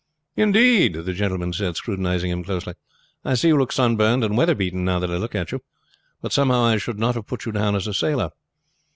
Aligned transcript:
"Indeed!" 0.35 0.95
the 1.05 1.13
gentleman 1.13 1.53
said, 1.53 1.75
scrutinizing 1.75 2.31
him 2.31 2.43
closely. 2.43 2.73
"I 3.23 3.35
see 3.35 3.49
you 3.49 3.57
look 3.59 3.71
sunburned 3.71 4.23
and 4.23 4.35
weather 4.35 4.55
beaten 4.55 4.83
now 4.83 4.97
that 4.97 5.11
I 5.11 5.17
look 5.17 5.35
at 5.35 5.51
you; 5.51 5.61
but 6.23 6.33
somehow 6.33 6.63
I 6.63 6.77
should 6.77 6.97
not 6.97 7.13
have 7.13 7.27
put 7.27 7.45
you 7.45 7.51
down 7.51 7.75
as 7.75 7.85
a 7.85 7.93
sailor." 7.93 8.31